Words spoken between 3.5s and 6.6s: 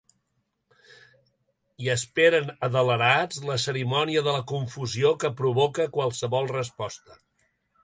la cerimònia de la confusió que provoca qualsevol